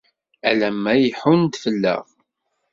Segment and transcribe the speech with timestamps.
[0.49, 2.05] Alamma iḥunn-d fell-aɣ.